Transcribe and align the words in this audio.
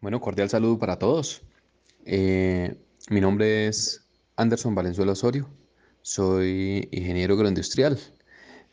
Bueno, 0.00 0.18
cordial 0.18 0.48
saludo 0.48 0.78
para 0.78 0.98
todos. 0.98 1.42
Eh, 2.06 2.74
mi 3.10 3.20
nombre 3.20 3.66
es 3.66 4.06
Anderson 4.36 4.74
Valenzuela 4.74 5.12
Osorio. 5.12 5.46
Soy 6.00 6.88
ingeniero 6.90 7.34
agroindustrial 7.34 7.98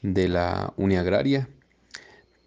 de 0.02 0.30
la 0.30 0.74
Uniagraria. 0.78 1.50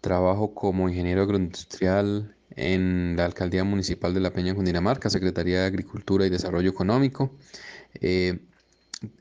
Trabajo 0.01 0.55
como 0.55 0.89
ingeniero 0.89 1.21
agroindustrial 1.21 2.35
en 2.55 3.13
la 3.17 3.25
Alcaldía 3.25 3.63
Municipal 3.63 4.15
de 4.15 4.19
La 4.19 4.33
Peña, 4.33 4.55
Cundinamarca, 4.55 5.11
Secretaría 5.11 5.61
de 5.61 5.67
Agricultura 5.67 6.25
y 6.25 6.31
Desarrollo 6.31 6.71
Económico. 6.71 7.37
Eh, 8.01 8.39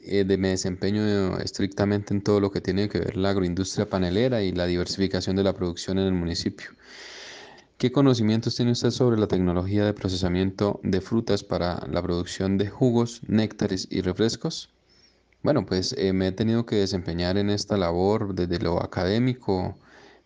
eh, 0.00 0.24
me 0.38 0.48
desempeño 0.48 1.36
estrictamente 1.38 2.14
en 2.14 2.22
todo 2.22 2.40
lo 2.40 2.50
que 2.50 2.62
tiene 2.62 2.88
que 2.88 2.98
ver 2.98 3.18
la 3.18 3.28
agroindustria 3.28 3.90
panelera 3.90 4.42
y 4.42 4.52
la 4.52 4.64
diversificación 4.64 5.36
de 5.36 5.42
la 5.42 5.52
producción 5.52 5.98
en 5.98 6.06
el 6.06 6.14
municipio. 6.14 6.70
¿Qué 7.80 7.90
conocimientos 7.90 8.56
tiene 8.56 8.72
usted 8.72 8.90
sobre 8.90 9.18
la 9.18 9.26
tecnología 9.26 9.86
de 9.86 9.94
procesamiento 9.94 10.80
de 10.82 11.00
frutas 11.00 11.42
para 11.42 11.80
la 11.90 12.02
producción 12.02 12.58
de 12.58 12.68
jugos, 12.68 13.22
néctares 13.26 13.88
y 13.90 14.02
refrescos? 14.02 14.68
Bueno, 15.42 15.64
pues 15.64 15.94
eh, 15.96 16.12
me 16.12 16.26
he 16.26 16.32
tenido 16.32 16.66
que 16.66 16.76
desempeñar 16.76 17.38
en 17.38 17.48
esta 17.48 17.78
labor 17.78 18.34
desde 18.34 18.58
lo 18.58 18.82
académico, 18.82 19.78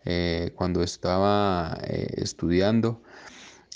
eh, 0.03 0.51
cuando 0.55 0.83
estaba 0.83 1.77
eh, 1.85 2.15
estudiando, 2.17 3.01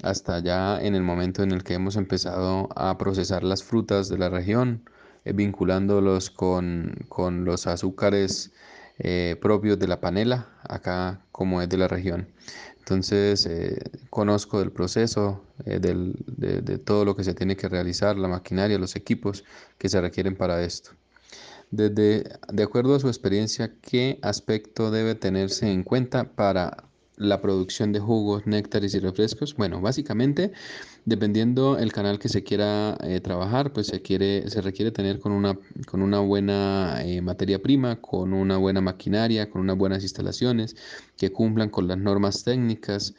hasta 0.03 0.39
ya 0.39 0.81
en 0.81 0.93
el 0.93 1.03
momento 1.03 1.41
en 1.41 1.53
el 1.53 1.63
que 1.63 1.75
hemos 1.75 1.95
empezado 1.95 2.67
a 2.75 2.97
procesar 2.97 3.45
las 3.45 3.63
frutas 3.63 4.09
de 4.09 4.17
la 4.17 4.27
región, 4.27 4.83
vinculándolos 5.23 6.29
con, 6.31 6.97
con, 7.07 7.45
los 7.45 7.65
azúcares 7.65 8.51
propios 9.39 9.79
de 9.79 9.87
la 9.87 10.01
panela, 10.01 10.49
acá 10.63 11.21
como 11.31 11.61
es 11.61 11.69
de 11.69 11.77
la 11.77 11.87
región. 11.87 12.27
Entonces, 12.89 13.45
eh, 13.45 13.77
conozco 14.09 14.57
del 14.57 14.71
proceso, 14.71 15.43
eh, 15.63 15.79
de, 15.79 16.77
todo 16.79 17.05
lo 17.05 17.15
que 17.15 17.23
se 17.23 17.35
tiene 17.35 17.55
que 17.55 17.69
realizar, 17.69 18.17
la 18.17 18.27
maquinaria, 18.27 18.79
los 18.79 18.95
equipos 18.95 19.43
que 19.77 19.89
se 19.89 20.01
requieren 20.01 20.35
para 20.35 20.63
esto. 20.63 20.89
Desde, 21.69 22.23
de 22.51 22.63
acuerdo 22.63 22.95
a 22.95 22.99
su 22.99 23.07
experiencia, 23.07 23.75
¿qué 23.79 24.17
aspecto 24.23 24.89
debe 24.89 25.13
tenerse 25.13 25.71
en 25.71 25.83
cuenta 25.83 26.23
para 26.31 26.88
la 27.19 27.41
producción 27.41 27.91
de 27.91 27.99
jugos, 27.99 28.47
néctares 28.47 28.95
y 28.95 28.99
refrescos? 28.99 29.55
Bueno, 29.55 29.81
básicamente, 29.81 30.51
dependiendo 31.05 31.77
el 31.77 31.91
canal 31.91 32.17
que 32.17 32.29
se 32.29 32.43
quiera 32.43 32.97
eh, 33.03 33.19
trabajar, 33.19 33.71
pues 33.73 33.87
se, 33.87 34.01
quiere, 34.01 34.49
se 34.49 34.61
requiere 34.61 34.91
tener 34.91 35.19
con 35.19 35.33
una, 35.33 35.59
con 35.85 36.01
una 36.01 36.19
buena 36.21 37.03
eh, 37.03 37.21
materia 37.21 37.61
prima, 37.61 37.97
con 38.01 38.33
una 38.33 38.57
buena 38.57 38.81
maquinaria, 38.81 39.49
con 39.49 39.61
unas 39.61 39.77
buenas 39.77 40.01
instalaciones 40.01 40.75
que 41.17 41.31
cumplan 41.31 41.69
con 41.69 41.87
las 41.87 41.97
normas 41.97 42.43
técnicas, 42.43 43.13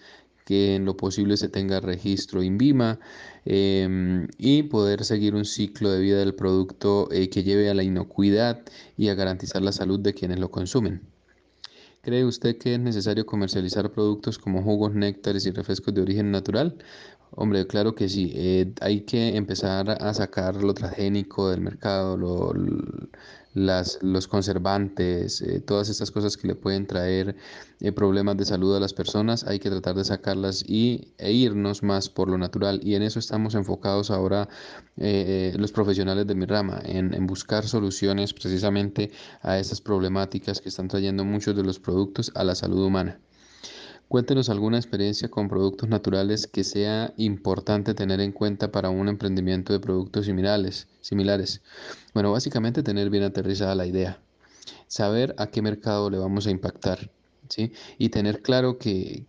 que 0.45 0.75
en 0.75 0.85
lo 0.85 0.97
posible 0.97 1.37
se 1.37 1.49
tenga 1.49 1.79
registro 1.81 2.43
INVIMA 2.43 2.99
em, 3.45 4.27
y 4.39 4.65
poder 4.65 5.05
seguir 5.05 5.35
un 5.35 5.45
ciclo 5.45 5.91
de 5.93 6.01
vida 6.01 6.19
del 6.19 6.35
producto 6.35 7.09
eh, 7.13 7.29
que 7.31 7.45
lleve 7.45 7.71
a 7.71 7.75
la 7.75 7.85
inocuidad 7.85 8.61
y 8.97 9.09
a 9.09 9.15
garantizar 9.15 9.63
la 9.63 9.73
salud 9.73 10.01
de 10.01 10.15
quienes 10.15 10.41
lo 10.41 10.51
consumen. 10.51 11.03
¿Cree 12.11 12.25
usted 12.25 12.59
que 12.59 12.75
es 12.75 12.81
necesario 12.81 13.25
comercializar 13.25 13.93
productos 13.93 14.37
como 14.37 14.65
jugos, 14.65 14.93
néctares 14.95 15.47
y 15.47 15.53
refrescos 15.53 15.95
de 15.95 16.03
origen 16.03 16.33
natural? 16.33 16.77
Hombre, 17.31 17.69
claro 17.69 17.95
que 17.95 18.09
sí. 18.09 18.33
Eh, 18.35 18.75
hay 18.81 19.03
que 19.03 19.37
empezar 19.37 19.91
a 19.91 20.13
sacar 20.13 20.57
lo 20.57 20.75
transgénico 20.75 21.51
del 21.51 21.61
mercado, 21.61 22.17
lo, 22.17 22.53
las, 23.55 23.99
los 24.03 24.29
conservantes, 24.29 25.43
eh, 25.43 25.61
todas 25.61 25.89
estas 25.89 26.11
cosas 26.11 26.37
que 26.37 26.49
le 26.49 26.55
pueden 26.55 26.87
traer 26.87 27.37
eh, 27.81 27.93
problemas 27.93 28.37
de 28.37 28.45
salud 28.45 28.77
a 28.77 28.81
las 28.81 28.95
personas, 28.95 29.45
hay 29.45 29.59
que 29.59 29.71
tratar 29.71 29.97
de 29.97 30.05
sacarlas 30.05 30.65
y, 30.67 31.13
e 31.19 31.33
irnos 31.33 31.83
más 31.83 32.09
por 32.09 32.29
lo 32.29 32.39
natural. 32.39 32.81
Y 32.83 32.95
en 32.95 33.03
eso 33.03 33.19
estamos 33.19 33.55
enfocados 33.55 34.11
ahora 34.11 34.49
eh, 34.97 35.55
los 35.59 35.73
profesionales 35.73 36.27
de 36.27 36.35
mi 36.35 36.47
rama, 36.47 36.81
en, 36.85 37.15
en 37.15 37.27
buscar 37.27 37.67
soluciones 37.67 38.33
precisamente 38.33 39.11
a 39.43 39.59
estas 39.59 39.81
problemáticas 39.81 40.61
que 40.61 40.69
están 40.69 40.89
trayendo 40.89 41.25
muchos 41.25 41.57
de 41.57 41.65
los 41.65 41.79
productos 41.79 42.33
a 42.35 42.45
la 42.45 42.55
salud 42.55 42.85
humana. 42.85 43.19
Cuéntenos 44.11 44.51
alguna 44.51 44.77
experiencia 44.77 45.31
con 45.31 45.49
productos 45.49 45.89
naturales 45.89 46.49
que 46.49 46.65
sea 46.65 47.15
importante 47.17 47.95
tener 47.95 48.19
en 48.21 48.33
cuenta 48.33 48.73
para 48.73 48.91
un 48.91 49.07
emprendimiento 49.07 49.73
de 49.73 49.79
productos 49.79 50.27
similares. 50.27 50.89
similares. 51.01 51.63
Bueno, 52.13 52.33
básicamente 52.33 52.83
tener 52.83 53.09
bien 53.09 53.23
aterrizada 53.23 53.77
la 53.77 53.87
idea, 53.87 54.21
saber 54.89 55.33
a 55.39 55.47
qué 55.47 55.63
mercado 55.63 56.11
le 56.11 56.19
vamos 56.19 56.49
a 56.49 56.51
impactar, 56.51 57.09
¿sí? 57.49 57.71
Y 57.99 58.09
tener 58.09 58.43
claro 58.43 58.79
que, 58.79 59.27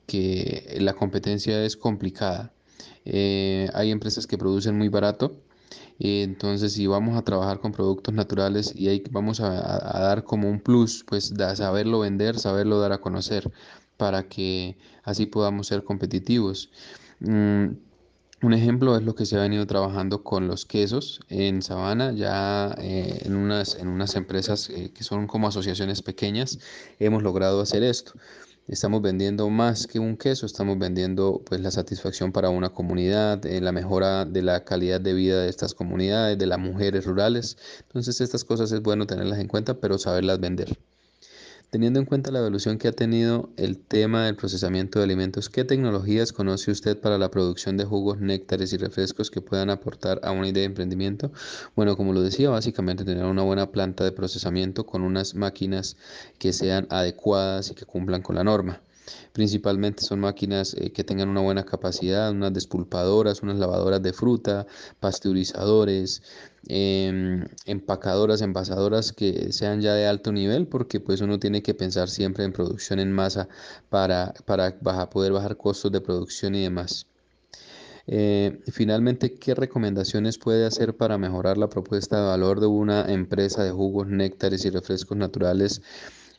la 0.79 0.93
competencia 0.93 1.63
es 1.63 1.77
complicada. 1.77 2.51
Eh, 3.05 3.69
hay 3.75 3.91
empresas 3.91 4.25
que 4.25 4.39
producen 4.39 4.79
muy 4.79 4.89
barato, 4.89 5.31
entonces, 5.99 6.73
si 6.73 6.87
vamos 6.87 7.15
a 7.15 7.21
trabajar 7.21 7.59
con 7.59 7.71
productos 7.71 8.15
naturales 8.15 8.73
y 8.75 8.87
ahí 8.87 9.03
vamos 9.11 9.39
a, 9.39 9.51
dar 9.51 10.23
como 10.23 10.49
un 10.49 10.59
plus, 10.59 11.03
pues 11.07 11.31
saberlo 11.53 11.99
vender, 11.99 12.39
saberlo 12.39 12.79
dar 12.79 12.93
a 12.93 13.01
conocer 13.01 13.51
para 14.01 14.27
que 14.27 14.75
así 15.03 15.27
podamos 15.27 15.67
ser 15.67 15.83
competitivos. 15.83 16.71
Mm, 17.19 17.67
un 18.41 18.53
ejemplo 18.53 18.97
es 18.97 19.03
lo 19.03 19.13
que 19.13 19.27
se 19.27 19.35
ha 19.37 19.41
venido 19.41 19.67
trabajando 19.67 20.23
con 20.23 20.47
los 20.47 20.65
quesos 20.65 21.19
en 21.29 21.61
Sabana, 21.61 22.11
ya 22.11 22.73
eh, 22.79 23.21
en, 23.25 23.35
unas, 23.35 23.75
en 23.75 23.87
unas 23.87 24.15
empresas 24.15 24.71
eh, 24.71 24.89
que 24.91 25.03
son 25.03 25.27
como 25.27 25.47
asociaciones 25.47 26.01
pequeñas, 26.01 26.57
hemos 26.97 27.21
logrado 27.21 27.61
hacer 27.61 27.83
esto. 27.83 28.13
Estamos 28.67 29.03
vendiendo 29.03 29.47
más 29.51 29.85
que 29.85 29.99
un 29.99 30.17
queso, 30.17 30.47
estamos 30.47 30.79
vendiendo 30.79 31.43
pues 31.45 31.61
la 31.61 31.69
satisfacción 31.69 32.31
para 32.31 32.49
una 32.49 32.69
comunidad, 32.69 33.45
eh, 33.45 33.61
la 33.61 33.71
mejora 33.71 34.25
de 34.25 34.41
la 34.41 34.63
calidad 34.63 34.99
de 34.99 35.13
vida 35.13 35.43
de 35.43 35.49
estas 35.49 35.75
comunidades, 35.75 36.39
de 36.39 36.47
las 36.47 36.57
mujeres 36.57 37.05
rurales. 37.05 37.55
Entonces 37.83 38.19
estas 38.19 38.43
cosas 38.45 38.71
es 38.71 38.81
bueno 38.81 39.05
tenerlas 39.05 39.37
en 39.37 39.47
cuenta, 39.47 39.75
pero 39.75 39.99
saberlas 39.99 40.39
vender. 40.39 40.75
Teniendo 41.71 42.01
en 42.01 42.05
cuenta 42.05 42.31
la 42.31 42.39
evolución 42.39 42.77
que 42.77 42.89
ha 42.89 42.91
tenido 42.91 43.49
el 43.55 43.77
tema 43.79 44.25
del 44.25 44.35
procesamiento 44.35 44.99
de 44.99 45.05
alimentos, 45.05 45.47
¿qué 45.49 45.63
tecnologías 45.63 46.33
conoce 46.33 46.69
usted 46.69 46.99
para 46.99 47.17
la 47.17 47.31
producción 47.31 47.77
de 47.77 47.85
jugos, 47.85 48.19
néctares 48.19 48.73
y 48.73 48.77
refrescos 48.77 49.31
que 49.31 49.39
puedan 49.39 49.69
aportar 49.69 50.19
a 50.21 50.31
una 50.31 50.49
idea 50.49 50.63
de 50.63 50.65
emprendimiento? 50.65 51.31
Bueno, 51.73 51.95
como 51.95 52.11
lo 52.11 52.21
decía, 52.23 52.49
básicamente 52.49 53.05
tener 53.05 53.23
una 53.23 53.43
buena 53.43 53.71
planta 53.71 54.03
de 54.03 54.11
procesamiento 54.11 54.85
con 54.85 55.01
unas 55.01 55.33
máquinas 55.33 55.95
que 56.39 56.51
sean 56.51 56.87
adecuadas 56.89 57.71
y 57.71 57.73
que 57.73 57.85
cumplan 57.85 58.21
con 58.21 58.35
la 58.35 58.43
norma. 58.43 58.81
Principalmente 59.33 60.03
son 60.03 60.19
máquinas 60.19 60.73
eh, 60.73 60.91
que 60.91 61.03
tengan 61.03 61.29
una 61.29 61.41
buena 61.41 61.65
capacidad, 61.65 62.31
unas 62.31 62.53
despulpadoras, 62.53 63.41
unas 63.43 63.57
lavadoras 63.57 64.01
de 64.01 64.13
fruta, 64.13 64.65
pasteurizadores, 64.99 66.21
em, 66.67 67.45
empacadoras, 67.65 68.41
envasadoras 68.41 69.13
que 69.13 69.51
sean 69.51 69.81
ya 69.81 69.93
de 69.93 70.07
alto 70.07 70.31
nivel, 70.31 70.67
porque 70.67 70.99
pues 70.99 71.21
uno 71.21 71.39
tiene 71.39 71.61
que 71.61 71.73
pensar 71.73 72.09
siempre 72.09 72.43
en 72.45 72.53
producción 72.53 72.99
en 72.99 73.11
masa 73.11 73.47
para, 73.89 74.33
para 74.45 75.09
poder 75.09 75.31
bajar 75.33 75.57
costos 75.57 75.91
de 75.91 76.01
producción 76.01 76.55
y 76.55 76.63
demás. 76.63 77.07
Eh, 78.07 78.59
finalmente, 78.71 79.35
¿qué 79.35 79.55
recomendaciones 79.55 80.37
puede 80.37 80.65
hacer 80.65 80.95
para 80.97 81.17
mejorar 81.17 81.57
la 81.57 81.69
propuesta 81.69 82.17
de 82.17 82.27
valor 82.27 82.59
de 82.59 82.67
una 82.67 83.11
empresa 83.11 83.63
de 83.63 83.71
jugos, 83.71 84.07
néctares 84.07 84.65
y 84.65 84.69
refrescos 84.69 85.17
naturales 85.17 85.81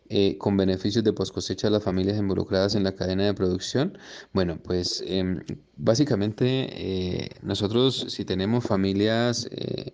eh, 0.08 0.36
con 0.38 0.56
beneficios 0.56 1.04
de 1.04 1.12
post 1.12 1.34
cosecha 1.34 1.68
a 1.68 1.70
las 1.70 1.82
familias 1.82 2.18
involucradas 2.18 2.74
en 2.74 2.84
la 2.84 2.94
cadena 2.94 3.24
de 3.24 3.34
producción? 3.34 3.98
Bueno, 4.32 4.58
pues 4.62 5.02
em, 5.06 5.40
básicamente 5.76 6.68
eh, 6.72 7.30
nosotros 7.42 8.06
si 8.08 8.24
tenemos 8.24 8.64
familias, 8.64 9.48
eh, 9.50 9.92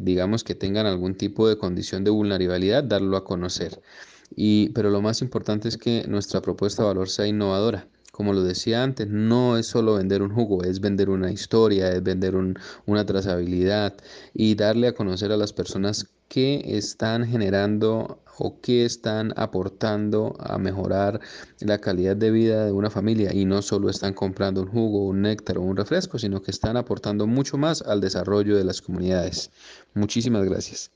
digamos 0.00 0.44
que 0.44 0.54
tengan 0.54 0.86
algún 0.86 1.14
tipo 1.14 1.48
de 1.48 1.58
condición 1.58 2.04
de 2.04 2.10
vulnerabilidad, 2.10 2.84
darlo 2.84 3.16
a 3.16 3.24
conocer. 3.24 3.80
Y, 4.34 4.70
pero 4.70 4.90
lo 4.90 5.02
más 5.02 5.22
importante 5.22 5.68
es 5.68 5.76
que 5.76 6.04
nuestra 6.08 6.40
propuesta 6.40 6.82
de 6.82 6.88
valor 6.88 7.08
sea 7.08 7.26
innovadora. 7.26 7.88
Como 8.20 8.34
lo 8.34 8.42
decía 8.42 8.82
antes, 8.82 9.08
no 9.08 9.56
es 9.56 9.64
solo 9.64 9.94
vender 9.94 10.20
un 10.20 10.28
jugo, 10.28 10.62
es 10.62 10.78
vender 10.82 11.08
una 11.08 11.32
historia, 11.32 11.88
es 11.90 12.02
vender 12.02 12.34
una 12.84 13.06
trazabilidad 13.06 13.94
y 14.34 14.56
darle 14.56 14.88
a 14.88 14.92
conocer 14.92 15.32
a 15.32 15.38
las 15.38 15.54
personas 15.54 16.06
qué 16.28 16.62
están 16.66 17.26
generando 17.26 18.22
o 18.36 18.60
qué 18.60 18.84
están 18.84 19.32
aportando 19.36 20.36
a 20.38 20.58
mejorar 20.58 21.18
la 21.60 21.78
calidad 21.78 22.14
de 22.14 22.30
vida 22.30 22.66
de 22.66 22.72
una 22.72 22.90
familia 22.90 23.32
y 23.32 23.46
no 23.46 23.62
solo 23.62 23.88
están 23.88 24.12
comprando 24.12 24.60
un 24.60 24.68
jugo, 24.68 25.06
un 25.06 25.22
néctar 25.22 25.56
o 25.56 25.62
un 25.62 25.78
refresco, 25.78 26.18
sino 26.18 26.42
que 26.42 26.50
están 26.50 26.76
aportando 26.76 27.26
mucho 27.26 27.56
más 27.56 27.80
al 27.80 28.02
desarrollo 28.02 28.54
de 28.54 28.64
las 28.64 28.82
comunidades. 28.82 29.50
Muchísimas 29.94 30.44
gracias. 30.44 30.90